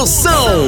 Moção. 0.00 0.62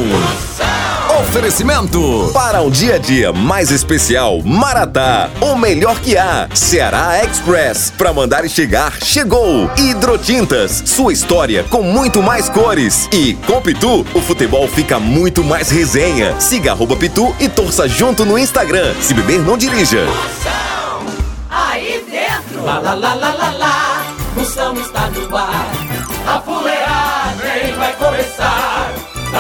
Oferecimento 1.23 2.31
para 2.35 2.61
um 2.61 2.69
dia 2.69 2.97
a 2.97 2.99
dia 2.99 3.33
mais 3.33 3.71
especial, 3.71 4.43
Maratá, 4.43 5.31
o 5.41 5.57
melhor 5.57 5.99
que 6.01 6.19
há. 6.19 6.51
Ceará 6.53 7.25
Express, 7.25 7.91
para 7.97 8.13
mandar 8.13 8.45
e 8.45 8.51
chegar, 8.51 8.93
chegou. 9.03 9.71
Hidrotintas, 9.79 10.83
sua 10.85 11.15
história 11.15 11.65
com 11.65 11.83
muito 11.83 12.23
mais 12.23 12.51
cores. 12.51 13.09
E 13.11 13.33
com 13.47 13.63
Pitu, 13.63 14.07
o 14.13 14.21
futebol 14.21 14.69
fica 14.69 15.01
muito 15.01 15.43
mais 15.43 15.71
resenha. 15.71 16.39
Siga 16.39 16.73
arroba 16.73 16.95
Pitu 16.95 17.35
e 17.41 17.49
torça 17.49 17.89
junto 17.89 18.27
no 18.27 18.39
Instagram. 18.39 18.95
Se 19.01 19.15
beber, 19.15 19.41
não 19.41 19.57
dirija. 19.57 20.07
Aí 21.49 22.05
dentro, 22.11 22.67
lá 22.67 22.79
lá 22.81 22.93
lá 22.93 23.15
lá 23.15 23.33
lá 23.33 23.51
lá, 23.53 24.05
Moção 24.37 24.75
está 24.75 25.09
no 25.09 25.35
ar. 25.35 25.73
A 26.27 26.39
fuleagem 26.39 27.75
vai 27.79 27.93
começar. 27.95 28.62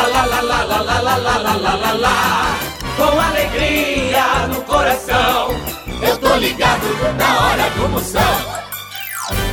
Lá 0.02 0.26
lá 0.26 0.40
lá 0.40 0.64
lá 0.64 0.64
lá 0.64 1.00
lá 1.00 1.16
lá 1.16 1.36
lá 1.36 1.52
lá 1.54 1.74
lá 1.76 1.92
lá. 1.92 2.58
Com 2.96 3.20
alegria 3.20 4.48
no 4.48 4.60
coração, 4.62 5.54
eu 6.02 6.18
tô 6.18 6.34
ligado 6.36 6.82
na 7.16 7.40
hora 7.40 7.70
do 7.70 7.88
Moção. 7.88 8.62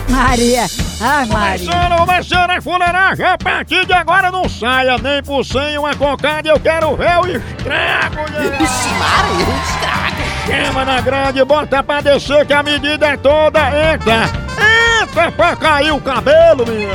Maria. 0.09 0.65
Ai, 0.99 1.25
Maria. 1.27 1.65
Começando, 1.65 1.97
começando 1.97 2.49
a 2.49 2.61
fuleiragem, 2.61 3.25
a 3.25 3.37
partir 3.37 3.85
de 3.85 3.93
agora 3.93 4.31
não 4.31 4.49
saia 4.49 4.97
nem 4.97 5.21
por 5.21 5.45
sem 5.45 5.77
uma 5.77 5.95
cocada, 5.95 6.49
eu 6.49 6.59
quero 6.59 6.95
ver 6.95 7.17
o 7.19 7.27
estrago, 7.27 8.31
né? 8.31 8.57
Vixe, 8.57 8.89
Maria, 8.89 9.45
um 9.45 9.61
estrago. 9.61 10.09
Chama 10.47 10.83
na 10.85 11.01
grande, 11.01 11.45
bota 11.45 11.83
pra 11.83 12.01
descer 12.01 12.45
que 12.47 12.53
a 12.53 12.63
medida 12.63 13.05
é 13.05 13.17
toda, 13.17 13.59
entra, 13.93 14.29
entra 15.01 15.31
pra 15.31 15.55
cair 15.55 15.91
o 15.91 16.01
cabelo, 16.01 16.65
menina. 16.65 16.93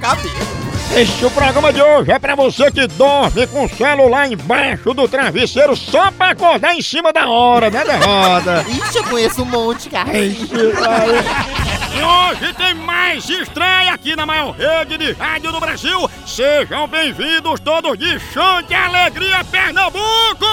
Cabelo. 0.00 0.59
Este 0.96 1.24
é 1.24 1.26
o 1.26 1.30
programa 1.30 1.72
de 1.72 1.80
hoje 1.80 2.10
é 2.10 2.18
para 2.18 2.34
você 2.34 2.70
que 2.70 2.86
dorme 2.88 3.46
com 3.46 3.64
o 3.64 3.68
celular 3.68 4.30
embaixo 4.30 4.92
do 4.92 5.08
travesseiro 5.08 5.76
só 5.76 6.10
para 6.10 6.32
acordar 6.32 6.74
em 6.74 6.82
cima 6.82 7.12
da 7.12 7.28
hora, 7.28 7.70
né, 7.70 7.84
derrota? 7.84 8.64
Ixi, 8.68 8.98
eu 8.98 9.04
conheço 9.04 9.42
um 9.42 9.46
monte, 9.46 9.88
cara. 9.88 10.18
Ixi, 10.18 10.48
E 10.52 12.02
hoje 12.02 12.52
tem 12.54 12.74
mais 12.74 13.28
estreia 13.28 13.92
aqui 13.94 14.16
na 14.16 14.26
maior 14.26 14.50
rede 14.52 14.98
de 14.98 15.12
rádio 15.12 15.52
do 15.52 15.60
Brasil. 15.60 16.10
Sejam 16.26 16.86
bem-vindos 16.88 17.60
todos 17.60 17.96
de 17.96 18.18
Chão 18.32 18.60
de 18.62 18.74
Alegria 18.74 19.44
Pernambuco! 19.44 20.46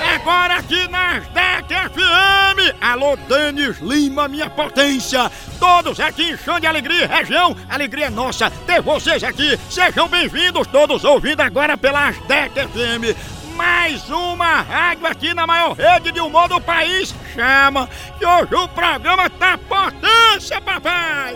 É 0.00 0.14
agora 0.16 0.56
aqui 0.56 0.86
nas 0.88 1.26
10 1.28 1.57
Rock 1.68 1.74
FM! 1.74 2.76
Alô, 2.80 3.16
Denis 3.16 3.78
Lima, 3.80 4.26
minha 4.26 4.48
potência! 4.48 5.30
Todos 5.60 6.00
aqui 6.00 6.30
em 6.30 6.36
chão 6.36 6.58
de 6.58 6.66
alegria 6.66 7.06
região, 7.06 7.54
alegria 7.68 8.06
é 8.06 8.10
nossa 8.10 8.50
ter 8.66 8.80
vocês 8.80 9.22
aqui! 9.22 9.58
Sejam 9.68 10.08
bem-vindos 10.08 10.66
todos 10.68 11.04
ouvindo 11.04 11.42
agora 11.42 11.76
pela 11.76 12.08
Azteca 12.08 12.66
FM! 12.68 13.14
mais 13.54 14.08
uma 14.08 14.62
rádio 14.62 15.04
aqui 15.04 15.34
na 15.34 15.44
maior 15.44 15.72
rede 15.72 16.12
de 16.12 16.20
humor 16.20 16.48
do 16.48 16.60
país. 16.60 17.12
Chama, 17.34 17.88
que 18.16 18.24
hoje 18.24 18.54
o 18.54 18.68
programa 18.68 19.28
tá 19.28 19.58
potência, 19.58 20.60
papai! 20.60 21.34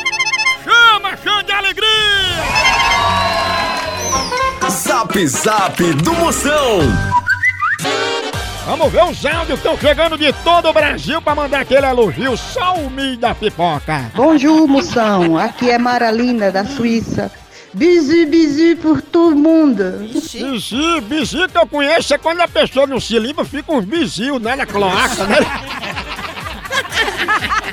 Chama, 0.65 1.17
chão 1.17 1.43
de 1.43 1.53
alegria! 1.53 1.89
Zap, 4.71 5.27
zap 5.27 5.83
do 5.95 6.15
Moção! 6.15 6.79
Vamos 8.65 8.93
ver 8.93 9.03
os 9.05 9.27
áudios 9.27 9.47
que 9.47 9.53
estão 9.55 9.77
chegando 9.77 10.17
de 10.17 10.33
todo 10.45 10.69
o 10.69 10.73
Brasil 10.73 11.21
pra 11.21 11.35
mandar 11.35 11.63
aquele 11.63 11.85
elogio 11.85 12.37
só 12.37 12.75
o 12.75 12.89
milho 12.89 13.19
da 13.19 13.35
pipoca. 13.35 14.11
Bonjour, 14.15 14.69
moção. 14.69 15.37
Aqui 15.37 15.69
é 15.69 15.79
Maralina, 15.79 16.53
da 16.53 16.65
Suíça. 16.65 17.31
Bisu, 17.75 18.27
bisu 18.27 18.77
por 18.81 19.03
todo 19.03 19.35
mundo. 19.35 20.09
Bizi, 20.13 21.01
bizi 21.03 21.49
que 21.49 21.59
eu 21.59 21.67
conheço 21.67 22.15
é 22.15 22.19
quando 22.19 22.41
a 22.41 22.49
pessoa 22.49 22.87
não 22.87 23.01
se 23.01 23.19
limpa, 23.19 23.45
fica 23.45 23.73
uns 23.73 23.85
bizios, 23.85 24.41
né, 24.41 24.55
na 24.55 24.67
cloaca, 24.67 25.27
né? 25.27 25.39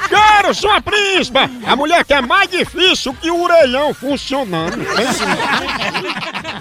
Quero 0.10 0.56
sua 0.56 0.82
príncipa! 0.82 1.48
A 1.68 1.76
mulher 1.76 2.04
que 2.04 2.14
é 2.14 2.22
mais 2.22 2.50
difícil 2.50 3.14
que 3.14 3.30
o 3.30 3.44
orelhão 3.44 3.94
funcionando. 3.94 4.78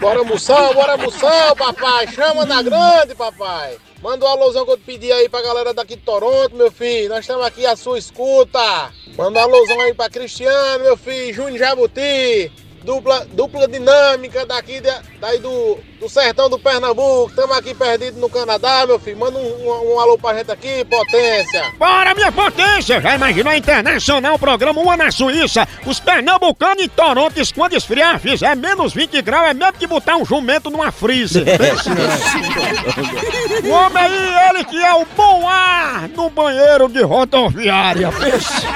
Bora 0.01 0.23
moção, 0.23 0.75
bora 0.75 0.99
moção, 0.99 1.57
papai. 1.57 2.09
Chama 2.09 2.45
na 2.45 2.61
grande, 2.61 3.15
papai. 3.15 3.79
Manda 4.03 4.25
um 4.25 4.29
alôzão 4.29 4.65
que 4.65 4.71
eu 4.71 4.77
te 4.77 4.85
pedi 4.85 5.11
aí 5.11 5.29
pra 5.29 5.43
galera 5.43 5.75
daqui 5.75 5.97
de 5.97 6.03
Toronto, 6.03 6.55
meu 6.55 6.71
filho. 6.71 7.09
Nós 7.09 7.21
estamos 7.21 7.45
aqui 7.45 7.67
à 7.67 7.75
sua 7.75 7.99
escuta. 7.99 8.93
Manda 9.17 9.41
um 9.41 9.43
alôzão 9.43 9.81
aí 9.81 9.93
pra 9.93 10.09
Cristiano, 10.09 10.85
meu 10.85 10.97
filho. 10.97 11.35
Júnior 11.35 11.59
Jabuti. 11.59 12.53
Dupla, 12.89 13.27
dupla 13.35 13.69
dinâmica 13.69 14.47
daqui 14.47 14.81
de- 14.81 14.91
daí 15.21 15.39
do, 15.41 15.77
do 16.01 16.09
sertão 16.09 16.49
do 16.49 16.59
Pernambuco. 16.59 17.29
Estamos 17.29 17.55
aqui 17.55 17.75
perdidos 17.75 18.19
no 18.19 18.31
Canadá, 18.31 18.87
meu 18.87 18.99
filho. 18.99 19.19
Manda 19.19 19.39
um, 19.39 19.43
um, 19.43 19.95
um 19.95 20.01
alô 20.01 20.17
pra 20.17 20.33
gente 20.39 20.51
aqui, 20.51 20.83
potência. 20.87 21.71
Bora, 21.79 22.15
minha 22.15 22.33
potência! 22.33 22.99
Já 22.99 23.15
imaginou 23.15 23.53
a 23.53 23.59
internacional 23.59 24.37
o 24.37 24.39
programa 24.39 24.81
Uma 24.81 24.97
na 24.97 25.11
Suíça? 25.11 25.69
Os 25.85 26.01
pernambucanos 26.01 26.83
em 26.83 26.89
Toronto, 26.89 27.35
quando 27.55 27.75
esfriar, 27.75 28.19
fizer 28.19 28.57
menos 28.57 28.95
20 28.95 29.21
graus, 29.21 29.51
é 29.51 29.53
mesmo 29.53 29.75
que 29.75 29.87
botar 29.87 30.17
um 30.17 30.25
jumento 30.25 30.71
numa 30.71 30.91
freezer. 30.91 31.45
Pense, 31.45 31.91
né? 31.91 32.09
o 33.65 33.69
homem 33.69 34.03
aí, 34.03 34.49
ele 34.49 34.65
que 34.65 34.83
é 34.83 34.95
o 34.95 35.05
bom 35.15 35.47
ar 35.47 36.09
no 36.09 36.31
banheiro 36.31 36.89
de 36.89 37.03
rodoviária. 37.03 38.11
Pense. 38.13 38.67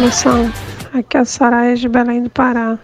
Moção, 0.00 0.50
aqui 0.98 1.16
é 1.16 1.20
a 1.20 1.24
Soraya 1.24 1.76
de 1.76 1.88
Belém 1.88 2.22
do 2.22 2.30
Pará. 2.30 2.78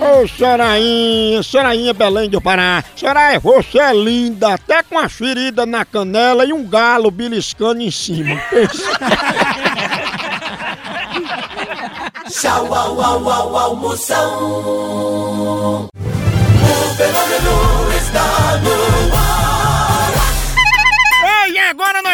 Ô, 0.00 0.26
Sorainha, 0.26 1.42
Sorainha 1.42 1.94
Belém 1.94 2.28
do 2.28 2.40
Pará. 2.40 2.82
Soraia, 2.96 3.38
você 3.38 3.78
é 3.78 3.92
linda, 3.92 4.54
até 4.54 4.82
com 4.82 4.98
a 4.98 5.08
ferida 5.08 5.64
na 5.64 5.84
canela 5.84 6.44
e 6.44 6.52
um 6.52 6.66
galo 6.66 7.10
beliscando 7.10 7.80
em 7.80 7.90
cima. 7.90 8.40
Tchau, 12.28 12.74
au, 12.74 13.00
au, 13.00 13.30
au, 13.30 13.56
au, 13.56 13.76
Moção. 13.76 14.18
O 15.78 15.88
fenômeno 16.96 17.92
está 17.96 18.58
no 18.58 18.95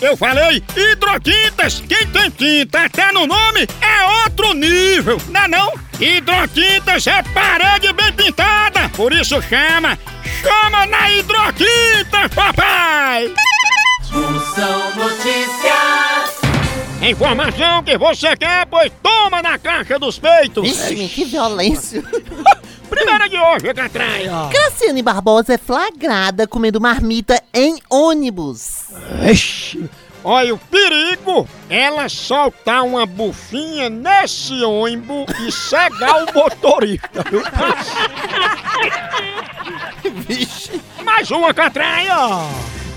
Eu 0.00 0.16
falei 0.16 0.62
hidrotintas, 0.76 1.82
quem 1.88 2.06
tem 2.08 2.30
tinta 2.30 2.84
até 2.84 3.12
no 3.12 3.26
nome 3.26 3.66
é 3.80 4.24
outro 4.24 4.52
nível, 4.52 5.20
não 5.28 5.40
é 5.40 5.48
não? 5.48 5.72
Hidrotintas 6.00 7.06
é 7.06 7.22
parede 7.22 7.92
bem 7.92 8.12
pintada, 8.12 8.88
por 8.90 9.12
isso 9.12 9.40
chama, 9.42 9.98
chama 10.42 10.86
na 10.86 11.10
hidrotintas, 11.10 12.34
papai! 12.34 13.32
Notícias. 14.96 16.40
Informação 17.02 17.82
que 17.82 17.98
você 17.98 18.36
quer, 18.36 18.66
pois 18.66 18.90
toma 19.02 19.42
na 19.42 19.58
caixa 19.58 19.98
dos 19.98 20.18
peitos! 20.18 20.64
Vixe, 20.64 21.08
que 21.08 21.24
violência. 21.24 22.02
Primeira 22.94 23.28
de 23.28 23.36
hoje, 23.36 23.74
Catraia! 23.74 24.48
Graciane 24.50 25.02
Barbosa 25.02 25.54
é 25.54 25.58
flagrada 25.58 26.46
comendo 26.46 26.80
marmita 26.80 27.42
em 27.52 27.78
ônibus. 27.90 28.84
Ixi, 29.30 29.90
Olha, 30.26 30.54
o 30.54 30.58
perigo 30.58 31.46
ela 31.68 32.08
soltar 32.08 32.82
uma 32.82 33.04
bufinha 33.04 33.90
nesse 33.90 34.64
ônibus 34.64 35.26
e 35.38 35.52
cegar 35.52 36.24
o 36.24 36.32
motorista, 36.32 37.22
viu? 37.30 37.42
Vixe. 40.26 40.80
Mais 41.04 41.30
uma 41.30 41.52
catraia! 41.52 42.16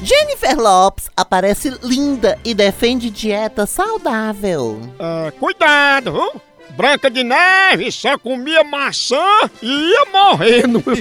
Jennifer 0.02 0.58
Lopes 0.58 1.10
aparece 1.18 1.78
linda 1.84 2.40
e 2.46 2.54
defende 2.54 3.10
dieta 3.10 3.66
saudável. 3.66 4.80
É, 4.98 5.32
cuidado, 5.32 6.14
viu? 6.14 6.42
Branca 6.76 7.10
de 7.10 7.24
Neve 7.24 7.92
só 7.92 8.18
comia 8.18 8.64
maçã 8.64 9.16
e 9.62 9.68
ia 9.68 10.06
morrendo. 10.12 10.84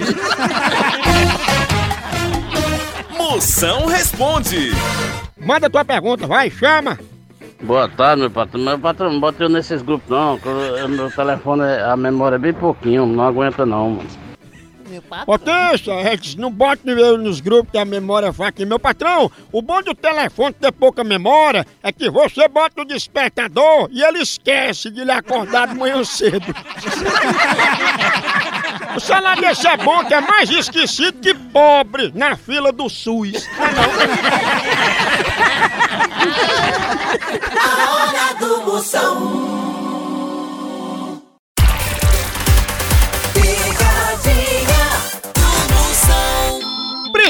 Moção 3.16 3.86
responde. 3.86 4.70
Manda 5.38 5.68
tua 5.68 5.84
pergunta, 5.84 6.26
vai, 6.26 6.50
chama. 6.50 6.98
Boa 7.62 7.88
tarde, 7.88 8.20
meu 8.20 8.30
patrão. 8.30 8.62
Meu 8.62 8.78
patrão, 8.78 9.12
não 9.12 9.20
bota 9.20 9.42
eu 9.42 9.48
nesses 9.48 9.82
grupos 9.82 10.08
não, 10.08 10.38
meu 10.88 11.10
telefone, 11.10 11.62
a 11.62 11.96
memória 11.96 12.36
é 12.36 12.38
bem 12.38 12.52
pouquinho, 12.52 13.06
não 13.06 13.24
aguenta 13.24 13.64
não, 13.66 13.90
mano. 13.90 14.25
Meu 14.88 15.02
patrão. 15.02 16.02
Rex, 16.02 16.34
não 16.34 16.50
bote 16.50 16.82
eu 16.86 17.18
nos 17.18 17.40
grupos 17.40 17.72
que 17.72 17.78
a 17.78 17.84
memória 17.84 18.30
vai 18.30 18.48
aqui. 18.48 18.64
Meu 18.64 18.78
patrão, 18.78 19.30
o 19.52 19.60
bom 19.60 19.82
do 19.82 19.94
telefone 19.94 20.54
ter 20.54 20.72
pouca 20.72 21.02
memória 21.02 21.66
é 21.82 21.90
que 21.92 22.08
você 22.10 22.46
bota 22.48 22.82
o 22.82 22.84
despertador 22.84 23.88
e 23.90 24.02
ele 24.02 24.20
esquece 24.20 24.90
de 24.90 25.04
lhe 25.04 25.10
acordar 25.10 25.68
de 25.68 25.74
manhã 25.74 26.02
cedo. 26.04 26.54
O 28.96 29.00
salário 29.00 29.42
desse 29.42 29.66
é 29.66 29.76
bom 29.76 30.04
que 30.04 30.14
é 30.14 30.20
mais 30.20 30.48
esquecido 30.48 31.20
que 31.20 31.34
pobre 31.34 32.12
na 32.14 32.36
fila 32.36 32.72
do 32.72 32.88
SUS. 32.88 33.46
A 37.60 37.94
hora 37.94 38.34
do 38.38 38.62
Moção. 38.62 39.55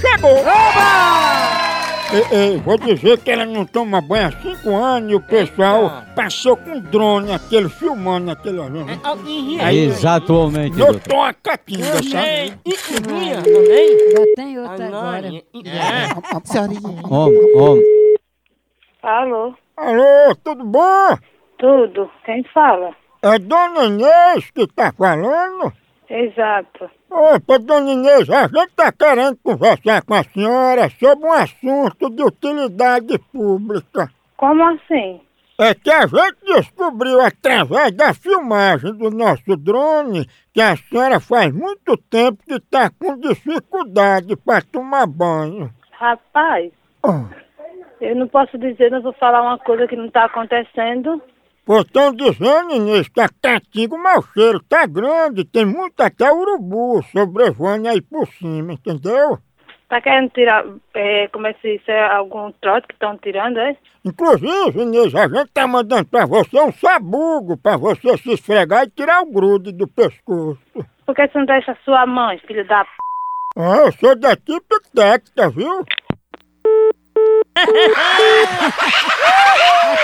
chegou! 0.00 0.38
Ei, 2.10 2.24
ei, 2.38 2.56
vou 2.56 2.78
dizer 2.78 3.18
que 3.18 3.30
ela 3.30 3.44
não 3.44 3.66
toma 3.66 4.00
banho 4.00 4.28
há 4.28 4.32
cinco 4.32 4.74
anos 4.74 5.12
e 5.12 5.14
o 5.14 5.20
pessoal 5.20 6.04
passou 6.16 6.56
com 6.56 6.80
drone, 6.80 7.32
aquele 7.32 7.68
filmando 7.68 8.30
aquele. 8.30 8.60
Aí, 9.60 9.78
Exatamente. 9.84 10.78
Notou 10.78 11.20
a 11.20 11.34
catinga, 11.34 11.84
sabe? 12.02 12.54
Já 12.64 14.34
tem 14.36 14.58
outra 14.58 14.86
agora. 14.86 15.30
Senhorinha. 16.44 17.02
Homem, 17.10 17.56
homem. 17.56 17.84
Alô, 19.02 19.54
Alô, 19.76 20.34
tudo 20.42 20.64
bom? 20.64 21.18
tudo? 21.58 22.10
Quem 22.24 22.42
fala? 22.54 22.94
É 23.22 23.38
Dona 23.38 23.84
Inês 23.84 24.50
que 24.52 24.66
tá 24.68 24.92
falando? 24.96 25.72
Exato. 26.08 26.90
Opa, 27.10 27.58
Dona 27.58 27.90
Inês, 27.90 28.28
a 28.28 28.42
gente 28.46 28.72
tá 28.76 28.92
querendo 28.92 29.36
conversar 29.42 30.02
com 30.02 30.14
a 30.14 30.22
senhora 30.22 30.88
sobre 30.90 31.26
um 31.26 31.32
assunto 31.32 32.10
de 32.10 32.22
utilidade 32.22 33.18
pública. 33.32 34.10
Como 34.36 34.62
assim? 34.62 35.20
É 35.60 35.74
que 35.74 35.90
a 35.90 36.02
gente 36.02 36.36
descobriu 36.44 37.20
através 37.20 37.90
da 37.92 38.14
filmagem 38.14 38.94
do 38.96 39.10
nosso 39.10 39.56
drone 39.56 40.28
que 40.52 40.60
a 40.60 40.76
senhora 40.76 41.18
faz 41.18 41.52
muito 41.52 41.96
tempo 42.08 42.38
que 42.46 42.60
tá 42.60 42.90
com 42.90 43.18
dificuldade 43.18 44.36
para 44.36 44.62
tomar 44.62 45.06
banho. 45.06 45.72
Rapaz, 45.92 46.70
Ah, 47.02 47.24
eu 48.00 48.14
não 48.14 48.28
posso 48.28 48.56
dizer, 48.58 48.90
não 48.92 49.02
vou 49.02 49.12
falar 49.14 49.42
uma 49.42 49.58
coisa 49.58 49.88
que 49.88 49.96
não 49.96 50.08
tá 50.10 50.26
acontecendo. 50.26 51.20
Pô, 51.68 51.82
estão 51.82 52.14
dizendo, 52.14 52.72
Inês, 52.72 53.08
que 53.08 53.20
a 53.20 53.28
catinga, 53.28 53.94
o 53.94 54.02
mau 54.02 54.22
cheiro 54.32 54.58
tá 54.66 54.86
grande, 54.86 55.44
tem 55.44 55.66
muito 55.66 56.00
até 56.00 56.32
urubu 56.32 57.02
sobrevoando 57.12 57.88
aí 57.88 58.00
por 58.00 58.26
cima, 58.26 58.72
entendeu? 58.72 59.36
Tá 59.86 60.00
querendo 60.00 60.30
tirar, 60.30 60.64
é, 60.94 61.28
como 61.28 61.46
é 61.46 61.52
que 61.52 61.74
isso 61.74 61.90
é 61.90 62.10
algum 62.10 62.50
trote 62.52 62.88
que 62.88 62.94
estão 62.94 63.18
tirando, 63.18 63.58
é? 63.58 63.76
Inclusive, 64.02 64.80
Inês, 64.80 65.14
a 65.14 65.28
gente 65.28 65.52
tá 65.52 65.66
mandando 65.66 66.06
pra 66.06 66.24
você 66.24 66.58
um 66.58 66.72
sabugo 66.72 67.58
pra 67.58 67.76
você 67.76 68.16
se 68.16 68.32
esfregar 68.32 68.84
e 68.84 68.90
tirar 68.90 69.20
o 69.20 69.30
grude 69.30 69.70
do 69.70 69.86
pescoço. 69.86 70.58
Por 71.04 71.14
que 71.14 71.28
você 71.28 71.38
não 71.38 71.44
deixa 71.44 71.76
sua 71.84 72.06
mãe, 72.06 72.38
filho 72.46 72.66
da 72.66 72.82
p... 72.82 72.90
Ah, 73.58 73.76
eu 73.84 73.92
sou 73.92 74.18
da 74.18 74.34
Tac, 74.34 75.22
viu? 75.54 75.84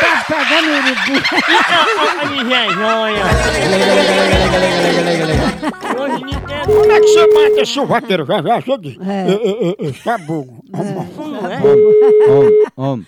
Tá 0.01 0.25
pegando 0.29 0.71
urubu. 0.73 1.17
Como 6.67 6.93
é 6.93 7.01
que 7.01 7.07
você 7.07 7.27
mata 7.27 7.61
esse 7.61 7.85
vaqueiro? 7.85 8.27
Já, 8.27 8.43
já, 8.43 8.61
já 8.61 8.77
diz. 8.77 8.97
É. 9.01 9.93
Sabugo. 9.93 10.65
Homem. 12.77 13.07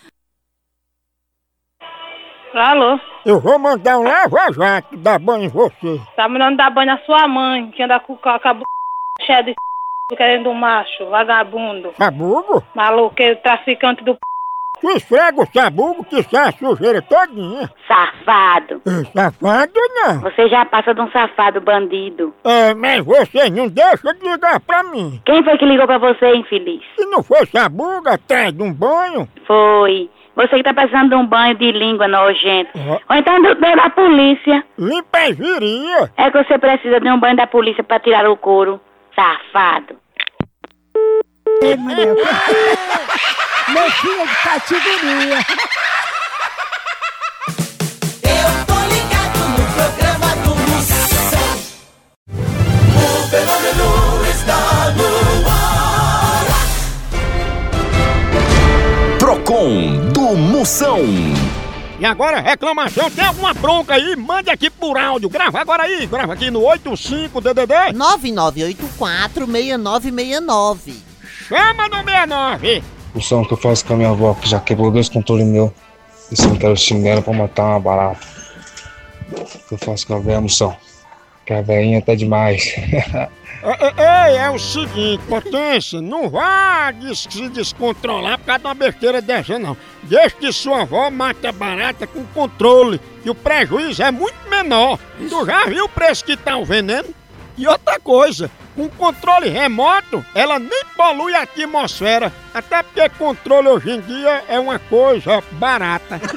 Alô? 2.55 2.99
Eu 3.27 3.39
vou 3.39 3.59
mandar 3.59 3.99
um 3.99 4.03
lava-jato 4.03 4.97
dar 4.97 5.19
banho 5.19 5.45
em 5.45 5.49
você. 5.49 6.01
Tá 6.17 6.29
mandando 6.29 6.57
dar 6.57 6.71
banho 6.71 6.87
na 6.87 6.99
sua 7.05 7.29
mãe, 7.29 7.71
que 7.73 7.83
anda 7.83 8.01
com, 8.01 8.19
a 8.25 8.55
b... 8.55 8.63
cheia 9.27 9.43
de. 9.43 9.55
Querendo 10.15 10.51
um 10.51 10.55
macho, 10.55 11.07
vagabundo, 11.07 11.93
Sabugo? 11.97 12.63
maluqueiro, 12.75 13.37
traficante 13.43 14.05
do 14.05 14.15
p... 14.15 14.21
Tu 14.79 14.91
esfrega 14.91 15.41
o 15.41 15.47
sabugo 15.47 16.05
que 16.05 16.23
sai 16.25 16.49
a 16.49 16.53
sujeira 16.53 17.01
todinha. 17.01 17.69
Safado. 17.89 18.83
É, 18.87 19.05
safado 19.11 19.73
não. 19.95 20.21
Você 20.21 20.49
já 20.51 20.67
passa 20.67 20.93
de 20.95 21.01
um 21.01 21.11
safado 21.11 21.63
bandido. 21.63 22.35
É, 22.45 22.75
mas 22.75 23.03
você 23.03 23.49
não 23.49 23.69
deixa 23.69 24.13
de 24.13 24.29
ligar 24.29 24.61
pra 24.61 24.83
mim. 24.83 25.21
Quem 25.25 25.43
foi 25.43 25.57
que 25.57 25.65
ligou 25.65 25.87
pra 25.87 25.97
você, 25.97 26.35
infeliz? 26.37 26.83
Se 26.95 27.07
não 27.07 27.23
for 27.23 27.47
sabugo 27.49 28.07
atrás 28.07 28.53
de 28.53 28.63
um 28.63 28.73
banho, 28.73 29.27
Foi. 29.47 30.11
Você 30.37 30.57
que 30.59 30.63
tá 30.65 30.75
precisando 30.75 31.09
de 31.09 31.15
um 31.15 31.27
banho 31.27 31.55
de 31.55 31.73
língua 31.73 32.07
nojento. 32.07 32.71
Ó. 32.77 32.99
Ou 33.09 33.17
então 33.17 33.41
do, 33.41 33.55
do 33.55 33.61
da 33.61 33.89
polícia. 33.89 34.63
limpa 34.79 35.21
as 35.21 35.37
viria. 35.39 36.13
É 36.19 36.31
que 36.31 36.45
você 36.45 36.59
precisa 36.59 37.01
de 37.01 37.11
um 37.11 37.19
banho 37.19 37.37
da 37.37 37.47
polícia 37.47 37.83
pra 37.83 37.99
tirar 37.99 38.29
o 38.29 38.37
couro. 38.37 38.79
Safado. 39.15 39.97
Ei, 41.63 41.77
mulher. 41.77 42.15
Meu 43.69 43.91
filho 43.91 44.21
é 44.21 44.27
de 44.27 44.35
categoria. 44.43 45.39
Eu 48.23 48.65
tô 48.67 48.75
ligado 48.93 49.39
no 49.49 49.65
programa 49.73 50.37
do 50.45 50.55
Moção. 50.71 51.49
O 52.95 52.97
fenômeno 53.29 53.89
está 54.31 54.61
no 54.97 55.11
ar. 55.49 56.47
Procon 59.19 60.09
do 60.13 60.37
Moção. 60.37 61.01
E 61.99 62.05
agora, 62.05 62.41
reclamação, 62.41 63.11
tem 63.11 63.25
alguma 63.25 63.55
bronca 63.55 63.95
aí? 63.95 64.15
Mande 64.15 64.51
aqui 64.51 64.69
por 64.69 64.99
áudio. 64.99 65.31
Grava 65.31 65.59
agora 65.61 65.85
aí. 65.85 66.07
Grava 66.07 66.35
aqui 66.35 66.51
no 66.51 66.61
85DDD. 66.61 67.95
9984-6969. 69.01 71.06
Chama 71.49 71.89
no 71.89 72.03
69. 72.05 72.83
O 73.15 73.21
som 73.21 73.45
que 73.45 73.55
eu 73.55 73.57
faço 73.57 73.85
com 73.87 73.95
a 73.95 73.97
minha 73.97 74.11
avó, 74.11 74.35
que 74.35 74.49
já 74.49 74.59
quebrou 74.59 74.91
dois 74.91 75.09
controles 75.09 75.47
meus. 75.47 75.71
E 76.31 76.37
se 76.37 76.45
eu 76.45 76.57
quero 76.57 76.77
chinelo 76.77 77.23
pra 77.23 77.33
matar 77.33 77.67
uma 77.67 77.81
barata. 77.81 78.27
O 79.31 79.69
que 79.69 79.75
eu 79.75 79.79
faço 79.79 80.07
com 80.07 80.15
a 80.15 80.19
velha 80.19 80.41
moção? 80.41 80.77
Que 81.45 81.53
a 81.53 81.63
velhinha 81.63 82.03
tá 82.03 82.15
demais. 82.15 82.75
Ei, 83.67 84.05
ei, 84.33 84.37
é 84.37 84.51
o 84.51 84.59
seguinte, 84.59 85.23
potência, 85.29 86.01
não 86.01 86.29
vá 86.29 86.93
des 86.93 87.27
se 87.29 87.49
descontrolar 87.49 88.39
por 88.39 88.47
causa 88.47 88.61
de 88.61 88.67
uma 88.67 88.75
besteira 88.75 89.21
dessa, 89.21 89.59
não. 89.59 89.77
Deixa 90.05 90.37
que 90.37 90.53
sua 90.53 90.83
avó 90.83 91.11
mate 91.11 91.47
a 91.47 91.53
barata 91.53 92.07
com 92.07 92.25
controle, 92.27 93.01
que 93.23 93.31
o 93.31 93.35
prejuízo 93.35 94.03
é 94.03 94.11
muito 94.13 94.37
menor. 94.49 94.99
Tu 95.19 95.47
já 95.47 95.65
viu 95.65 95.87
o 95.87 95.89
preço 95.89 96.25
que 96.25 96.37
tá 96.37 96.57
o 96.57 96.65
veneno? 96.65 97.09
E 97.57 97.67
outra 97.67 97.99
coisa, 97.99 98.51
com 98.77 98.89
controle 98.91 99.49
remoto, 99.49 100.25
ela 100.35 100.59
nem 100.59 100.85
polui 100.95 101.35
a 101.35 101.43
atmosfera, 101.43 102.31
até 102.53 102.83
porque 102.83 103.09
controle 103.09 103.69
hoje 103.69 103.91
em 103.91 104.01
dia 104.03 104.45
é 104.47 104.61
uma 104.61 104.79
coisa 104.79 105.43
barata. 105.53 106.21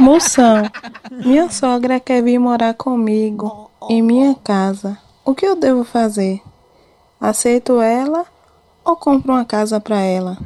Moção, 0.00 0.62
minha 1.10 1.50
sogra 1.50 2.00
quer 2.00 2.22
vir 2.22 2.38
morar 2.38 2.74
comigo 2.74 3.70
em 3.90 4.02
minha 4.02 4.34
casa. 4.42 4.96
O 5.24 5.34
que 5.34 5.44
eu 5.44 5.54
devo 5.54 5.84
fazer? 5.84 6.40
Aceito 7.20 7.80
ela 7.80 8.24
ou 8.84 8.96
compro 8.96 9.32
uma 9.32 9.44
casa 9.44 9.80
pra 9.80 10.00
ela? 10.00 10.38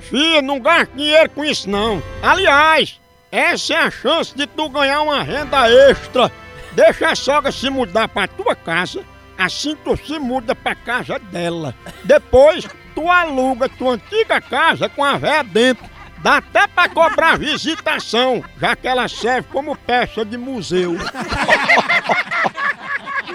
Fia, 0.00 0.42
não 0.42 0.60
gasta 0.60 0.94
dinheiro 0.94 1.30
com 1.30 1.44
isso 1.44 1.70
não. 1.70 2.02
Aliás, 2.22 3.00
essa 3.30 3.72
é 3.72 3.76
a 3.78 3.90
chance 3.90 4.36
de 4.36 4.46
tu 4.46 4.68
ganhar 4.68 5.00
uma 5.00 5.22
renda 5.22 5.70
extra. 5.70 6.30
Deixa 6.74 7.10
a 7.10 7.14
sogra 7.14 7.52
se 7.52 7.68
mudar 7.68 8.08
pra 8.08 8.26
tua 8.26 8.54
casa, 8.54 9.04
assim 9.38 9.76
tu 9.84 9.96
se 9.96 10.18
muda 10.18 10.54
pra 10.54 10.74
casa 10.74 11.18
dela. 11.18 11.74
Depois, 12.04 12.66
tu 12.94 13.10
aluga 13.10 13.68
tua 13.68 13.94
antiga 13.94 14.40
casa 14.40 14.88
com 14.88 15.04
a 15.04 15.16
véia 15.18 15.42
dentro. 15.42 15.84
Dá 16.18 16.36
até 16.36 16.68
pra 16.68 16.88
cobrar 16.88 17.36
visitação, 17.36 18.44
já 18.60 18.76
que 18.76 18.86
ela 18.86 19.08
serve 19.08 19.48
como 19.50 19.76
peça 19.76 20.24
de 20.24 20.38
museu. 20.38 20.92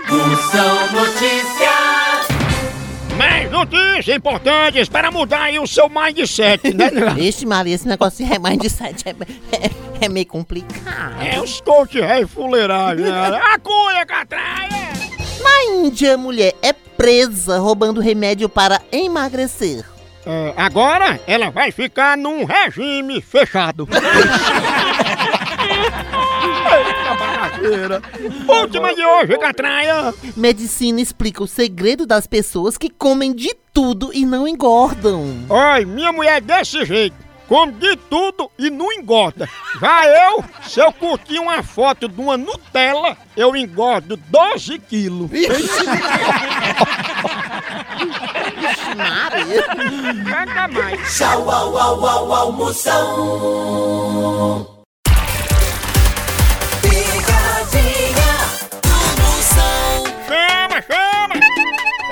Moção 0.10 0.92
Notícias. 0.94 2.28
Mais 3.18 3.52
notícias 3.52 4.16
importantes 4.16 4.88
para 4.88 5.12
mudar 5.12 5.44
aí 5.44 5.60
o 5.60 5.66
seu 5.66 5.90
mindset, 5.90 6.74
né? 6.74 6.92
Vixe, 7.16 7.46
Maria, 7.46 7.74
esse 7.74 7.88
negócio 7.88 8.26
de 8.26 8.40
mindset 8.40 9.04
é, 9.10 9.70
é, 10.02 10.06
é 10.06 10.10
meio 10.10 10.26
complicado. 10.26 11.22
É 11.22 11.40
os 11.40 11.62
coach 11.62 12.00
rei 12.00 12.26
fuleiragem, 12.26 13.06
né? 13.06 13.40
A 13.54 13.60
cunha, 13.60 14.06
catraia! 14.06 14.88
Na 15.42 15.64
Índia, 15.76 16.18
mulher 16.18 16.54
é 16.62 16.74
presa 16.74 17.60
roubando 17.60 18.02
remédio 18.02 18.50
para 18.50 18.82
emagrecer. 18.92 19.86
É, 20.26 20.54
agora 20.58 21.20
ela 21.26 21.50
vai 21.50 21.72
ficar 21.72 22.18
num 22.18 22.44
regime 22.44 23.22
fechado. 23.22 23.88
Eita. 27.64 28.02
Última 28.48 28.94
de 28.94 29.04
hoje, 29.04 29.38
Catraia. 29.38 30.14
Medicina 30.36 31.02
explica 31.02 31.44
o 31.44 31.48
segredo 31.48 32.06
das 32.06 32.28
pessoas 32.28 32.78
que 32.78 32.90
comem 32.90 33.34
de 33.34 33.56
tudo 33.74 34.12
e 34.14 34.26
não 34.26 34.48
engordam. 34.48 35.46
Oi, 35.50 35.86
minha 35.86 36.12
mulher 36.12 36.38
é 36.38 36.42
desse 36.42 36.86
jeito. 36.86 37.27
Come 37.48 37.72
de 37.74 37.96
tudo 37.96 38.52
e 38.60 38.70
não 38.70 38.92
engorda. 38.92 39.50
Já 39.80 40.06
eu, 40.06 40.44
se 40.64 40.82
eu 40.82 40.92
curtir 40.92 41.40
uma 41.40 41.64
foto 41.64 42.10
de 42.10 42.20
uma 42.20 42.36
Nutella, 42.36 43.16
eu 43.38 43.56
engordo 43.56 44.18
12 44.18 44.80
quilos. 44.80 45.32
Nada 50.26 50.68
mais. 50.68 51.18
Tchau, 51.18 51.50
au, 51.50 51.78
au, 51.78 52.06
au, 52.06 52.34
almoção. 52.34 52.98
Picadinha 56.82 58.34
do 58.84 58.98
Moção. 59.22 60.04
Chama, 60.28 60.82
chama! 60.82 61.57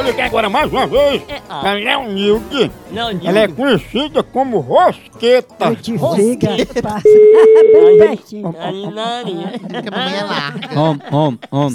Olha 0.00 0.12
aqui 0.12 0.22
agora 0.22 0.48
mais 0.48 0.72
uma 0.72 0.86
vez, 0.86 1.22
a 1.46 1.72
Leonilde. 1.74 2.72
Ela 3.22 3.40
é 3.40 3.48
conhecida 3.48 4.22
como 4.22 4.58
Rosqueta. 4.58 5.66
Eu 5.66 5.76
te 5.76 5.92
diga, 5.92 6.48
passa 6.82 7.02
bem 7.74 7.98
pertinho. 7.98 8.48
Om, 10.74 10.98
om, 11.14 11.38
om. 11.52 11.68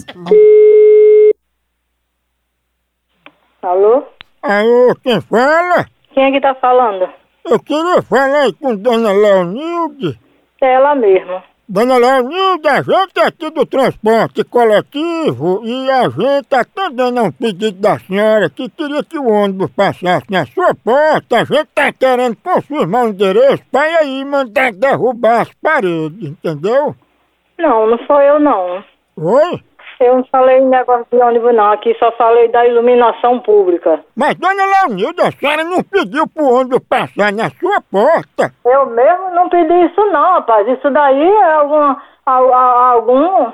Alô? 3.61 4.03
Alô, 4.41 4.95
quem 5.03 5.21
fala? 5.21 5.85
Quem 6.11 6.23
é 6.23 6.31
que 6.31 6.41
tá 6.41 6.55
falando? 6.55 7.07
Eu 7.45 7.59
queria 7.59 8.01
falar 8.01 8.51
com 8.59 8.75
Dona 8.75 9.11
Leonilde. 9.11 10.19
É 10.61 10.73
ela 10.73 10.95
mesma. 10.95 11.43
Dona 11.67 11.97
Leonilde, 11.97 12.67
a 12.67 12.83
gente 12.83 13.17
é 13.17 13.25
aqui 13.25 13.49
do 13.49 13.65
transporte 13.65 14.43
coletivo 14.43 15.61
e 15.65 15.89
a 15.89 16.03
gente 16.03 16.43
está 16.43 16.59
atendendo 16.59 17.19
a 17.19 17.23
um 17.23 17.31
pedido 17.31 17.79
da 17.79 17.97
senhora 17.97 18.51
que 18.51 18.69
queria 18.69 19.03
que 19.03 19.17
o 19.17 19.27
ônibus 19.27 19.71
passasse 19.71 20.27
na 20.29 20.45
sua 20.45 20.75
porta. 20.75 21.37
A 21.37 21.43
gente 21.43 21.63
está 21.63 21.91
querendo 21.91 22.35
confirmar 22.35 23.05
o 23.05 23.09
endereço 23.09 23.63
para 23.71 24.01
aí 24.01 24.23
mandar 24.23 24.73
derrubar 24.73 25.41
as 25.41 25.53
paredes, 25.53 26.29
entendeu? 26.29 26.95
Não, 27.57 27.87
não 27.87 27.97
sou 28.05 28.21
eu 28.21 28.39
não. 28.39 28.83
Oi? 29.17 29.59
Eu 29.99 30.17
não 30.17 30.23
falei 30.31 30.57
em 30.59 30.65
negócio 30.67 31.05
de 31.11 31.17
ônibus 31.17 31.55
não, 31.55 31.71
aqui 31.71 31.95
só 31.99 32.11
falei 32.13 32.49
da 32.49 32.65
iluminação 32.67 33.39
pública. 33.39 33.99
Mas, 34.15 34.35
Dona 34.35 34.65
Leonilde, 34.65 35.21
a 35.21 35.31
senhora 35.31 35.63
não 35.63 35.81
pediu 35.83 36.27
pro 36.27 36.45
ônibus 36.45 36.79
passar 36.89 37.31
na 37.31 37.49
sua 37.51 37.81
porta. 37.89 38.53
Eu 38.65 38.85
mesmo 38.87 39.29
não 39.33 39.47
pedi 39.49 39.73
isso 39.85 40.01
não, 40.11 40.33
rapaz. 40.33 40.67
Isso 40.67 40.89
daí 40.89 41.23
é 41.27 41.51
alguma, 41.53 42.01
al- 42.25 42.53
al- 42.53 42.77
algum, 42.93 43.51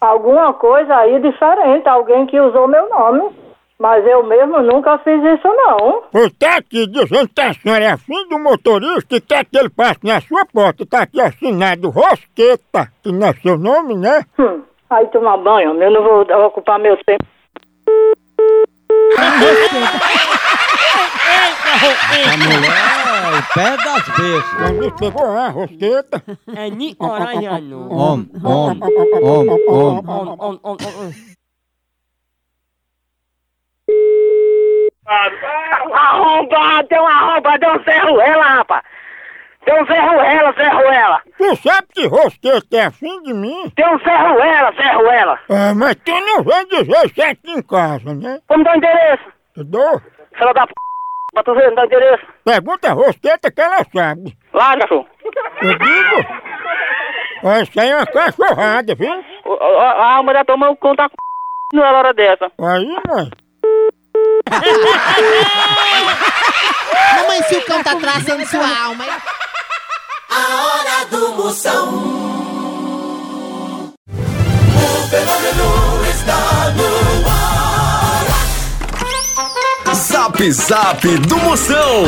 alguma 0.00 0.52
coisa 0.54 0.94
aí 0.96 1.20
diferente, 1.20 1.88
alguém 1.88 2.26
que 2.26 2.40
usou 2.40 2.66
meu 2.68 2.88
nome. 2.88 3.46
Mas 3.78 4.06
eu 4.06 4.24
mesmo 4.24 4.62
nunca 4.62 4.96
fiz 5.00 5.22
isso 5.22 5.46
não. 5.48 6.02
Pois 6.10 6.32
tá 6.38 6.56
aqui 6.56 6.86
dizendo 6.86 7.28
que 7.28 7.40
a 7.42 7.52
senhora 7.52 7.84
é 7.84 7.90
afim 7.92 8.26
do 8.26 8.38
motorista 8.38 9.16
e 9.16 9.20
quer 9.20 9.44
que 9.44 9.58
ele 9.58 9.68
passe 9.68 10.00
na 10.02 10.18
sua 10.22 10.46
porta. 10.46 10.86
Tá 10.86 11.02
aqui 11.02 11.20
assinado 11.20 11.90
Rosqueta, 11.90 12.88
que 13.02 13.12
não 13.12 13.26
é 13.28 13.34
seu 13.34 13.58
nome, 13.58 13.94
né? 13.94 14.24
Hum, 14.38 14.62
aí 14.90 15.06
tomar 15.08 15.36
banho, 15.38 15.80
eu 15.82 15.90
não 15.90 16.02
vou 16.02 16.46
ocupar 16.46 16.78
meu 16.78 16.96
tempo. 17.04 17.24
A 22.26 22.36
mulher 22.36 22.70
é 23.24 23.38
o 23.38 23.42
pé 23.54 23.76
das 23.76 24.04
bestas. 24.08 24.54
Quando 24.56 24.96
pegou 24.96 25.26
a 25.26 25.48
Rosqueta. 25.48 26.22
É 26.54 26.70
Ni 26.70 26.96
Oraiano. 26.98 27.92
Om, 27.92 28.26
om, 28.44 28.80
om, 29.22 29.48
om. 30.42 30.60
On. 30.64 31.10
Arrombado, 35.92 36.88
tem 36.88 37.00
um 37.00 37.06
arrombado, 37.06 37.60
tem 37.60 37.70
um 37.70 37.84
ferro 37.84 38.20
ela, 38.20 38.44
rapaz. 38.56 38.82
Tem 39.66 39.82
um 39.82 39.86
ferro 39.86 40.20
ela, 40.20 40.52
ferro 40.52 40.80
ela. 40.82 41.20
Tu 41.36 41.56
sabe 41.56 41.88
que 41.92 42.06
Rosqueta 42.06 42.76
é 42.76 42.84
afim 42.84 43.20
de 43.24 43.34
mim? 43.34 43.68
Tem 43.74 43.92
um 43.92 43.98
ferro 43.98 44.38
ela, 44.40 44.72
ferro 44.72 45.06
ela. 45.10 45.38
É, 45.50 45.74
mas 45.74 45.96
tu 46.04 46.12
não 46.12 46.44
vem 46.44 46.66
dizer 46.68 47.04
isso 47.06 47.20
aqui 47.22 47.50
em 47.50 47.62
casa, 47.62 48.14
né? 48.14 48.38
Como 48.46 48.62
dá 48.62 48.72
o 48.72 48.76
endereço? 48.76 49.24
Eu 49.56 49.64
dou. 49.64 50.00
Filha 50.38 50.52
da 50.54 50.66
p... 50.68 50.72
Pra 51.34 51.42
tu 51.42 51.52
ver, 51.54 51.66
não 51.68 51.74
dá 51.74 51.82
o 51.82 51.86
endereço. 51.86 52.24
Pergunta 52.44 52.88
a 52.88 52.92
Rosqueta 52.92 53.50
que 53.50 53.60
ela 53.60 53.84
sabe. 53.92 54.36
Lá, 54.54 54.78
cachorro. 54.78 55.06
Eu 55.62 55.78
digo. 55.78 56.16
Isso 57.62 57.80
aí 57.80 57.90
é 57.90 57.96
uma 57.96 58.06
cachorrada, 58.06 58.94
viu? 58.94 59.12
A 59.80 60.14
alma 60.14 60.32
da 60.32 60.44
tua 60.44 60.56
mão 60.56 60.76
conta 60.76 61.08
com 61.08 61.16
não 61.76 61.84
é 61.84 61.92
hora 61.92 62.14
dessa. 62.14 62.46
Aí, 62.60 62.86
mãe. 63.08 63.30
Mamãe, 67.16 67.42
se 67.42 67.56
o 67.56 67.64
cão 67.64 67.82
tá 67.82 67.96
traçando 67.96 68.46
sua 68.46 68.84
alma. 68.84 69.04
hein? 69.04 69.10
A 70.28 70.34
hora 70.34 71.06
do 71.10 71.32
Moção. 71.34 71.88
O 74.08 75.08
fenômeno 75.08 76.04
está 76.10 76.70
no 76.70 77.28
ar. 77.28 78.24
Zap 79.94 80.52
Zap 80.52 81.06
do 81.18 81.36
Moção. 81.38 82.04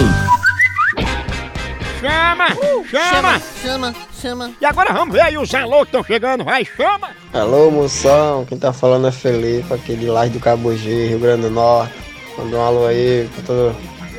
Chama! 2.00 2.48
Chama! 2.90 3.40
Chama, 3.62 3.94
Chama. 4.20 4.50
E 4.60 4.64
agora 4.64 4.92
vamos 4.92 5.14
ver 5.14 5.20
aí 5.22 5.38
os 5.38 5.54
alô 5.54 5.78
que 5.80 5.84
estão 5.86 6.02
chegando. 6.04 6.44
Vai, 6.44 6.64
chama. 6.64 7.10
Alô, 7.32 7.70
moção, 7.70 8.44
quem 8.46 8.58
tá 8.58 8.72
falando 8.72 9.06
é 9.06 9.12
Felipe, 9.12 9.72
aqui 9.72 9.94
de 9.96 10.06
Laje 10.06 10.32
do 10.32 10.40
Cabugi, 10.40 11.06
Rio 11.06 11.18
Grande 11.20 11.42
do 11.42 11.50
Norte. 11.50 11.94
Manda 12.36 12.56
um 12.56 12.62
alô 12.62 12.86
aí 12.86 13.28
pra 13.34 13.44
todo, 13.44 13.76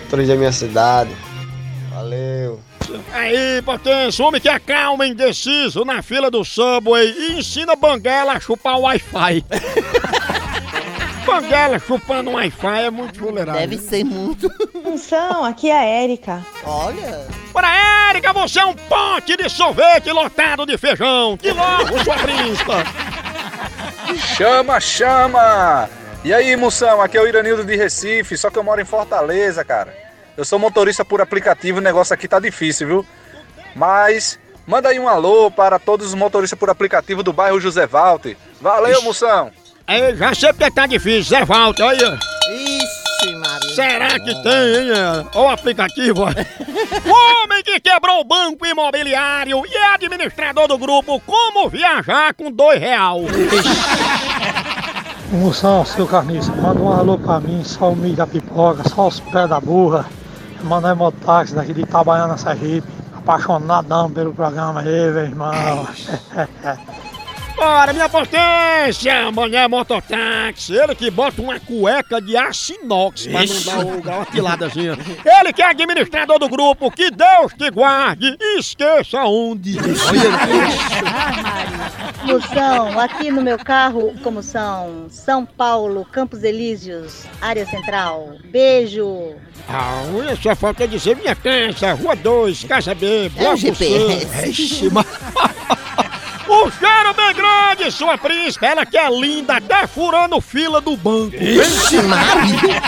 todo 0.10 0.24
dia 0.24 0.36
minha 0.36 0.52
cidade. 0.52 1.12
Valeu. 1.94 2.60
Aí, 3.14 3.62
potência, 3.64 4.24
homem 4.26 4.42
que 4.42 4.50
acalma 4.50 5.08
indeciso 5.08 5.84
na 5.84 6.02
fila 6.02 6.30
do 6.32 6.44
Subway 6.44 7.14
e 7.18 7.40
ensina 7.40 7.76
Banguela 7.76 8.34
a 8.34 8.40
chupar 8.40 8.78
o 8.78 8.82
Wi-Fi. 8.82 9.46
Banguela 11.26 11.78
chupando 11.80 12.32
Wi-Fi 12.32 12.84
é 12.86 12.90
muito 12.90 13.20
fuleirado. 13.20 13.60
Deve 13.60 13.78
ser 13.78 14.04
muito. 14.04 14.52
Moção, 14.84 15.46
aqui 15.46 15.70
é 15.70 15.78
a 15.78 15.84
Érica. 15.84 16.46
Olha. 16.64 17.28
Para 17.54 18.10
Érica, 18.10 18.34
você 18.34 18.60
é 18.60 18.66
um 18.66 18.74
pote 18.74 19.38
de 19.38 19.50
sorvete 19.50 20.12
lotado 20.12 20.66
de 20.66 20.78
feijão. 20.78 21.38
Que 21.38 21.52
logo, 21.52 22.04
sua 22.04 22.16
príncipa. 22.18 22.84
Chama, 24.36 24.80
chama! 24.80 25.90
E 26.24 26.34
aí, 26.34 26.56
moção, 26.56 27.02
aqui 27.02 27.18
é 27.18 27.22
o 27.22 27.28
Iranildo 27.28 27.64
de 27.64 27.76
Recife, 27.76 28.38
só 28.38 28.50
que 28.50 28.58
eu 28.58 28.64
moro 28.64 28.82
em 28.82 28.86
Fortaleza, 28.86 29.64
cara. 29.64 30.09
Eu 30.38 30.46
sou 30.46 30.58
motorista 30.58 31.04
por 31.04 31.22
aplicativo, 31.22 31.80
o 31.80 31.82
negócio 31.82 32.14
aqui 32.14 32.28
tá 32.28 32.40
difícil, 32.40 32.88
viu? 32.88 33.06
Mas 33.76 34.40
manda 34.66 34.90
aí 34.90 35.00
um 35.00 35.08
alô 35.08 35.52
para 35.52 35.78
todos 35.78 36.08
os 36.08 36.14
motoristas 36.14 36.58
por 36.58 36.70
aplicativo 36.70 37.22
do 37.24 37.34
bairro 37.34 37.60
José 37.60 37.86
Walter. 37.86 38.38
Valeu, 38.62 39.02
moção! 39.02 39.52
Aí, 39.90 40.16
já 40.16 40.36
sei 40.36 40.54
porque 40.54 40.70
tá 40.70 40.86
difícil, 40.86 41.24
Zé 41.24 41.44
Walter, 41.44 41.84
aí. 41.84 41.98
ó. 42.04 42.14
Ixi, 42.54 43.36
Maria. 43.38 43.76
Será 43.76 44.20
que 44.20 44.44
tem, 44.44 44.76
hein? 44.76 44.92
é? 44.92 45.26
Ó 45.34 45.48
o 45.48 45.50
aplicativo. 45.50 46.22
ó. 46.22 46.28
o 46.30 47.44
homem 47.44 47.64
que 47.64 47.80
quebrou 47.80 48.22
o 48.22 48.24
banco 48.24 48.68
imobiliário 48.68 49.64
e 49.66 49.76
é 49.76 49.94
administrador 49.96 50.68
do 50.68 50.78
grupo 50.78 51.20
Como 51.22 51.68
Viajar 51.70 52.36
com 52.36 52.52
dois 52.52 52.80
real. 52.80 53.22
Moção, 55.32 55.84
seu 55.86 56.08
carniça, 56.08 56.52
manda 56.52 56.80
um 56.80 56.92
alô 56.92 57.18
pra 57.18 57.40
mim, 57.40 57.64
só 57.64 57.92
o 57.92 57.96
milho 57.96 58.16
da 58.16 58.28
pipoca, 58.28 58.88
só 58.90 59.08
os 59.08 59.20
pés 59.20 59.50
da 59.50 59.60
burra. 59.60 60.06
Mano 60.64 60.88
é 60.88 60.94
mototáxi 60.94 61.56
daqui 61.56 61.74
de 61.74 61.82
Itabaiana, 61.82 62.38
Sergipe. 62.38 62.88
Apaixonadão 63.16 64.10
pelo 64.12 64.34
programa 64.34 64.82
aí, 64.82 65.12
meu 65.12 65.24
irmão. 65.24 65.88
Bora, 67.60 67.92
minha 67.92 68.08
potência! 68.08 69.28
Amanhã 69.28 69.64
é 69.64 69.68
mototáxi. 69.68 70.74
Ele 70.76 70.96
que 70.96 71.12
bota 71.12 71.42
uma 71.42 71.60
cueca 71.60 72.22
de 72.22 72.38
aço 72.38 72.74
inox 72.82 73.28
pra 73.28 73.42
não 73.84 74.00
dar 74.00 74.16
uma 74.18 74.26
tiladazinha. 74.26 74.98
Ele 75.26 75.52
que 75.52 75.62
é 75.62 75.66
administrador 75.66 76.40
do 76.40 76.48
grupo. 76.48 76.90
Que 76.90 77.12
Deus 77.12 77.54
te 77.58 77.70
guarde 77.70 78.38
esqueça 78.58 79.24
onde. 79.26 79.76
Moção, 82.24 83.00
aqui 83.00 83.30
no 83.32 83.42
meu 83.42 83.58
carro, 83.58 84.14
como 84.24 84.42
são 84.42 85.08
São 85.10 85.46
Paulo, 85.46 86.06
Campos 86.06 86.44
Elíseos, 86.44 87.26
área 87.42 87.66
central. 87.66 88.36
Beijo. 88.46 89.36
Ah, 89.68 90.04
olha 90.16 90.36
só 90.36 90.56
falta 90.56 90.88
dizer 90.88 91.16
minha 91.18 91.36
casa, 91.36 91.94
Rua 91.94 92.16
2, 92.16 92.64
Casa 92.64 92.96
B, 92.96 93.30
Bloco 93.30 93.58
C. 93.58 93.74
GPS. 93.74 94.50
Ixi, 94.50 94.90
mas- 94.92 95.06
O 96.50 96.72
cheiro 96.72 97.14
bem 97.14 97.36
grande, 97.36 97.92
sua 97.92 98.18
príncipe, 98.18 98.66
ela 98.66 98.84
que 98.84 98.98
é 98.98 99.08
linda, 99.08 99.58
até 99.58 99.86
furando 99.86 100.42
fila 100.42 100.82
do 100.82 100.98
banco. 100.98 101.36
Ixi, 101.36 102.02
Maria. 102.02 102.82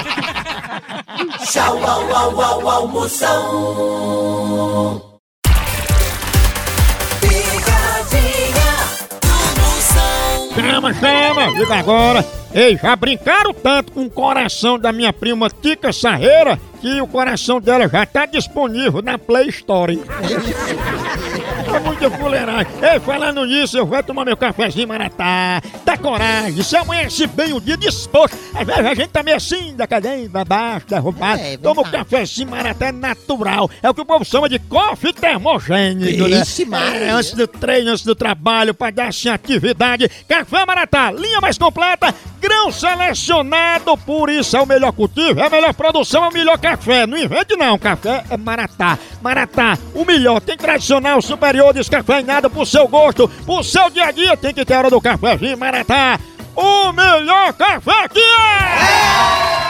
Tchau, 1.45 1.77
au, 1.77 2.15
au, 2.15 2.41
au, 2.41 2.67
au, 2.67 2.87
moção. 2.87 3.29
Picadinha 7.21 8.73
do 9.21 9.27
moção. 9.61 10.49
Chama, 10.55 10.91
chama, 10.95 11.53
diga 11.53 11.75
agora. 11.75 12.25
Ei, 12.55 12.75
já 12.77 12.95
brincaram 12.95 13.53
tanto 13.53 13.91
com 13.91 14.05
o 14.05 14.09
coração 14.09 14.79
da 14.79 14.91
minha 14.91 15.13
prima 15.13 15.51
Tica 15.51 15.93
Sarreira 15.93 16.59
que 16.81 16.99
o 16.99 17.05
coração 17.05 17.61
dela 17.61 17.87
já 17.87 18.07
tá 18.07 18.25
disponível 18.25 19.03
na 19.03 19.19
Play 19.19 19.49
Store. 19.49 20.01
É 21.73 21.79
muita 21.79 22.11
fuleiragem. 22.11 22.67
Ei, 22.81 22.99
falando 22.99 23.45
nisso, 23.45 23.77
eu 23.77 23.85
vou 23.85 24.03
tomar 24.03 24.25
meu 24.25 24.35
cafezinho 24.35 24.87
maratá. 24.87 25.61
Dá 25.85 25.97
coragem, 25.97 26.61
se 26.63 26.75
amanhece 26.75 27.25
bem 27.27 27.53
o 27.53 27.61
dia 27.61 27.77
disposto. 27.77 28.37
Às 28.53 28.65
vezes 28.67 28.85
a 28.85 28.93
gente 28.93 29.09
tá 29.09 29.23
meio 29.23 29.37
assim, 29.37 29.73
da 29.75 29.87
cadeia, 29.87 30.29
pra 30.29 30.43
baixo, 30.43 30.87
derrubado. 30.87 31.41
É, 31.41 31.57
Toma 31.57 31.81
o 31.81 31.83
verdade. 31.83 32.05
cafezinho 32.09 32.49
maratá 32.49 32.91
natural. 32.91 33.69
É 33.81 33.89
o 33.89 33.93
que 33.93 34.01
o 34.01 34.05
povo 34.05 34.25
chama 34.25 34.49
de 34.49 34.59
coffee 34.59 35.13
termogênico, 35.13 36.27
né? 36.27 36.41
Ixi, 36.41 36.65
Maria. 36.65 36.99
É, 36.99 37.09
antes 37.11 37.33
do 37.33 37.47
treino, 37.47 37.91
antes 37.91 38.03
do 38.03 38.15
trabalho, 38.15 38.73
pra 38.73 38.91
dar 38.91 39.07
assim 39.07 39.29
atividade. 39.29 40.09
Café 40.27 40.65
Maratá, 40.65 41.11
linha 41.11 41.39
mais 41.39 41.57
completa, 41.57 42.13
grão 42.39 42.71
selecionado, 42.71 43.95
por 43.97 44.29
isso 44.29 44.57
é 44.57 44.61
o 44.61 44.65
melhor 44.65 44.91
cultivo, 44.91 45.39
é 45.39 45.47
a 45.47 45.49
melhor 45.49 45.73
produção, 45.73 46.25
é 46.25 46.29
o 46.29 46.33
melhor 46.33 46.57
café. 46.57 47.05
Não 47.07 47.17
invente 47.17 47.55
não, 47.55 47.77
café 47.77 48.23
é 48.29 48.37
Maratá. 48.37 48.97
Maratá, 49.21 49.77
o 49.93 50.03
melhor, 50.03 50.41
tem 50.41 50.57
tradicional, 50.57 51.21
superior, 51.21 51.60
descafeinado 51.73 52.49
pro 52.49 52.65
seu 52.65 52.87
gosto, 52.87 53.27
pro 53.45 53.63
seu 53.63 53.89
dia 53.89 54.05
a 54.05 54.11
dia, 54.11 54.35
tem 54.37 54.53
que 54.53 54.65
ter 54.65 54.75
hora 54.75 54.89
do 54.89 55.01
cafezinho 55.01 55.57
Maratá. 55.57 56.19
O 56.55 56.91
melhor 56.91 57.53
café 57.53 58.07
que 58.09 58.19
é! 58.19 59.61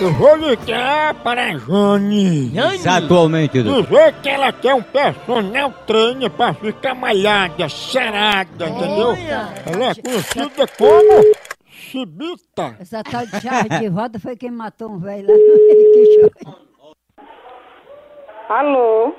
Eu 0.00 0.12
vou 0.14 0.34
ligar 0.36 1.14
para 1.22 1.50
a 1.50 1.58
Jane. 1.58 2.52
Atualmente. 2.84 3.62
Dizer 3.62 4.14
que 4.20 4.28
ela 4.28 4.52
quer 4.52 4.74
um 4.74 4.82
personal 4.82 5.70
trainer 5.86 6.30
pra 6.30 6.52
ficar 6.52 6.94
malhada, 6.96 7.68
sarada, 7.68 8.66
entendeu? 8.66 9.12
Ela 9.12 9.90
é 9.90 9.94
conhecida 9.94 10.66
como 10.76 11.34
Chibita. 11.68 12.76
Essa 12.80 13.04
tal 13.04 13.24
de 13.24 13.40
chave 13.40 13.68
de 13.68 13.86
roda 13.86 14.18
foi 14.18 14.36
quem 14.36 14.50
matou 14.50 14.90
um 14.90 14.98
velho 14.98 15.28
lá 15.28 15.34
no 16.46 16.54
Alô? 18.48 19.14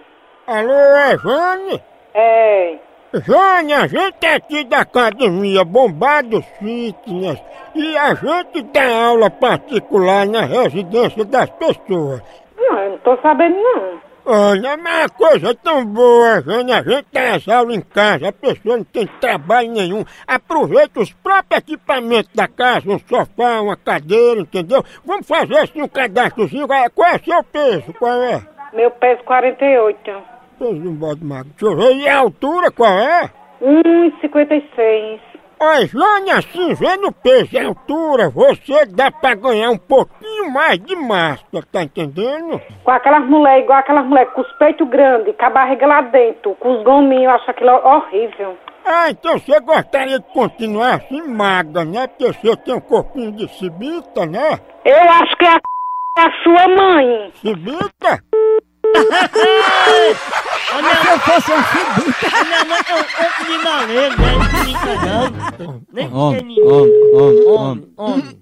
Alô, 0.46 0.74
é 0.74 1.18
Jane? 1.18 1.82
É. 2.18 2.78
Jane, 3.14 3.74
a 3.74 3.88
gente 3.88 4.26
é 4.26 4.36
aqui 4.36 4.64
da 4.66 4.80
academia 4.80 5.64
Bombado 5.64 6.42
Fitness 6.60 7.40
e 7.74 7.98
a 7.98 8.14
gente 8.14 8.62
dá 8.74 9.06
aula 9.08 9.30
particular 9.30 10.26
na 10.26 10.42
residência 10.46 11.24
das 11.26 11.50
pessoas. 11.52 12.22
Não, 12.58 12.78
eu 12.80 12.90
não 12.92 12.98
tô 13.00 13.16
sabendo 13.22 13.56
não. 13.56 14.06
Olha, 14.28 14.76
mas 14.78 15.06
a 15.06 15.10
coisa 15.10 15.52
é 15.52 15.54
tão 15.54 15.86
boa, 15.86 16.42
Jane. 16.42 16.74
A 16.74 16.82
gente 16.82 17.04
tem 17.12 17.22
essa 17.22 17.56
aula 17.58 17.74
em 17.76 17.82
casa, 17.82 18.30
a 18.30 18.32
pessoa 18.34 18.78
não 18.78 18.84
tem 18.84 19.06
trabalho 19.22 19.72
nenhum. 19.72 20.04
Aproveita 20.28 21.00
os 21.00 21.14
próprios 21.14 21.60
equipamentos 21.62 22.32
da 22.34 22.48
casa, 22.48 22.90
um 22.90 22.98
sofá, 23.00 23.62
uma 23.62 23.78
cadeira, 23.78 24.42
entendeu? 24.42 24.84
Vamos 25.06 25.28
fazer 25.28 25.58
assim 25.60 25.82
um 25.82 25.88
cadastrozinho. 25.88 26.66
Qual 26.68 26.80
é- 26.80 26.90
Qual 26.90 27.08
é 27.12 27.16
o 27.18 27.24
seu 27.24 27.44
peso? 27.44 27.94
Qual 28.00 28.24
é? 28.24 28.42
Meu 28.74 28.90
peso 28.92 29.24
48. 29.24 30.35
Peso 30.58 30.80
de 30.80 30.88
um 30.88 30.96
bode 30.96 31.24
magro. 31.24 31.52
Deixa 31.58 31.66
eu 31.66 31.78
ver. 31.78 31.96
E 31.96 32.08
a 32.08 32.18
altura 32.18 32.72
qual 32.72 32.92
é? 32.92 33.32
1,56. 33.62 35.20
Olha, 35.60 36.38
assim, 36.38 36.74
vendo 36.74 37.08
o 37.08 37.14
peso 37.14 37.50
e 37.54 37.58
a 37.58 37.68
altura, 37.68 38.30
você 38.30 38.86
dá 38.88 39.10
pra 39.10 39.34
ganhar 39.36 39.70
um 39.72 39.78
pouquinho 39.78 40.52
mais 40.52 40.78
de 40.80 40.96
massa, 40.96 41.46
tá 41.72 41.82
entendendo? 41.82 42.62
Com 42.84 42.92
aquelas 42.92 43.26
mulheres, 43.26 43.64
igual 43.64 43.80
aquelas 43.80 44.06
mulheres 44.06 44.34
com 44.34 44.42
os 44.42 44.52
peitos 44.58 44.88
grandes, 44.90 45.34
com 45.36 45.46
a 45.46 45.50
barriga 45.50 45.88
lá 45.88 46.02
dentro, 46.02 46.56
com 46.56 46.78
os 46.78 46.84
gominhos, 46.84 47.24
eu 47.24 47.32
acho 47.32 47.50
aquilo 47.50 47.72
horrível. 47.72 48.58
Ah, 48.86 49.10
então 49.10 49.40
você 49.40 49.60
gostaria 49.62 50.20
de 50.20 50.26
continuar 50.34 50.96
assim 50.96 51.22
magra, 51.24 51.86
né? 51.86 52.06
Porque 52.06 52.32
você 52.34 52.56
tem 52.58 52.76
um 52.76 52.82
corpinho 52.82 53.32
de 53.32 53.48
cibita, 53.58 54.26
né? 54.26 54.60
Eu 54.84 55.10
acho 55.10 55.36
que 55.38 55.46
é 55.46 55.50
a, 55.50 55.60
a 56.20 56.44
sua 56.44 56.68
mãe. 56.68 57.32
Cibita? 57.36 58.20
Se 61.02 61.08
eu 61.12 61.20
fosse 61.20 61.52
um 61.52 61.64
filho. 61.64 62.16
Minha 62.46 62.66
mãe 62.66 62.80
é 62.88 62.96
um 62.96 63.04
de 63.46 63.58
maleiro, 63.64 64.22
né? 64.22 64.32
Não 64.32 64.46
brinca 64.62 64.94
não. 65.06 65.82
Nem 65.92 66.14
Homem, 66.14 66.56
tem 66.56 66.64
homem, 66.64 67.48
homem, 67.48 67.94
homem. 67.98 68.42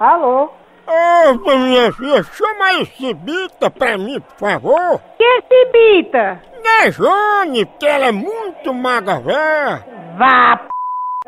Alô? 0.00 0.50
Ô, 0.86 1.34
minha 1.56 1.92
filha, 1.92 2.22
chama 2.22 2.64
aí 2.66 2.86
Cibita 2.86 3.70
pra 3.70 3.96
mim, 3.96 4.20
por 4.20 4.38
favor. 4.38 5.00
Que 5.16 5.24
esse 5.24 5.70
bita? 5.72 6.42
Né, 6.62 6.90
Jane, 6.90 7.64
porque 7.64 7.86
ela 7.86 8.06
é 8.06 8.12
muito 8.12 8.74
magra, 8.74 9.20
véia. 9.20 9.86
Vá, 10.18 10.56
p... 10.56 10.73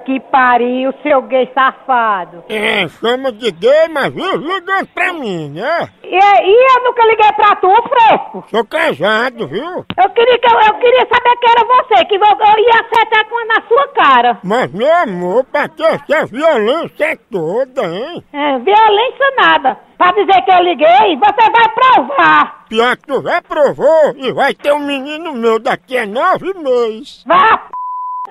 que 0.07 0.21
pariu, 0.21 0.95
seu 1.03 1.21
gay 1.23 1.51
safado. 1.53 2.45
É, 2.49 2.87
chama 2.88 3.33
de 3.33 3.51
gay, 3.51 3.88
mas 3.90 4.14
vive 4.14 4.37
ligando 4.37 4.87
pra 4.95 5.12
mim, 5.12 5.51
né? 5.51 5.88
E, 6.05 6.16
e 6.16 6.77
eu 6.77 6.85
nunca 6.85 7.05
liguei 7.05 7.33
pra 7.33 7.57
tu, 7.57 7.69
fresco? 7.88 8.45
Sou 8.49 8.64
casado, 8.64 9.49
viu? 9.49 9.85
Eu 10.01 10.11
queria, 10.11 10.38
que 10.38 10.47
eu, 10.47 10.61
eu 10.61 10.75
queria 10.75 11.09
saber 11.12 11.37
que 11.37 11.51
era 11.51 11.66
você, 11.66 12.05
que 12.05 12.14
eu, 12.14 12.21
eu 12.21 12.59
ia 12.64 12.81
acertar 12.81 13.29
com 13.29 13.47
na 13.47 13.62
sua 13.66 13.88
cara. 13.88 14.38
Mas, 14.45 14.73
meu 14.73 14.95
amor, 14.95 15.45
pra 15.45 15.69
que 15.69 15.83
essa 15.83 16.27
violência 16.27 17.19
toda, 17.29 17.83
hein? 17.85 18.25
É, 18.33 18.59
violência 18.61 19.35
nada. 19.37 19.77
pra 19.99 20.12
dizer 20.12 20.40
que 20.42 20.53
eu 20.53 20.62
liguei, 20.62 21.16
você 21.16 21.51
vai 21.51 21.69
provar. 21.75 22.64
Pior 22.69 22.97
que 22.97 23.07
tu 23.07 23.23
já 23.23 23.42
provou 23.42 24.14
e 24.16 24.33
vai 24.33 24.55
ter 24.55 24.73
um 24.73 24.87
menino 24.87 25.33
meu 25.33 25.59
daqui 25.59 25.99
a 25.99 26.07
nove 26.07 26.55
meses. 26.55 27.25
Vá. 27.27 27.69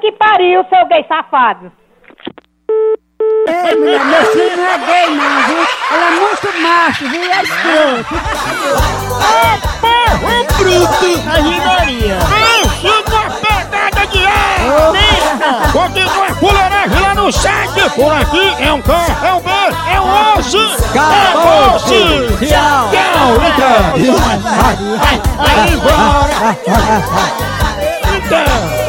Que 0.06 0.12
pariu, 0.14 0.64
seu 0.70 0.86
gay 0.88 1.04
safado. 1.08 1.72
Ei, 3.48 3.76
mulher, 3.76 4.06
meu 4.06 4.26
filho 4.26 4.58
não 4.58 4.66
é 4.66 4.78
gay 4.78 5.10
não, 5.16 5.44
viu? 5.48 5.68
Ela 5.92 6.06
é 6.06 6.12
muito 6.12 6.48
macho, 6.62 7.10
viu? 7.10 7.24
É 7.24 7.42
escroto. 7.42 8.16
Porra, 9.82 10.44
bruto! 10.58 11.10
A 11.28 11.34
rimaria! 11.42 12.18
Uma 12.84 13.26
pegada 13.40 14.06
de 14.08 14.26
ar! 14.28 14.60
Eita! 14.94 15.72
Continua 15.72 16.26
a 16.26 16.36
fuleiragem 16.36 17.02
lá 17.02 17.16
no 17.16 17.32
site! 17.32 17.90
Por 17.96 18.14
aqui 18.14 18.56
é 18.64 18.74
um 18.74 18.82
K, 18.84 18.94
é 19.24 19.34
um 19.34 19.42
B, 19.42 19.50
é 19.92 20.02
um 20.02 20.38
osso! 20.38 20.60
Acabou-se! 20.92 21.96
Acabou-se! 21.96 22.46
Tchau! 22.46 22.92
Tchau! 22.92 23.28
Então! 23.48 23.82
Vai, 24.20 24.38
vai, 24.38 25.16
vai 25.38 25.70
embora! 25.74 26.36
Então! 28.18 28.85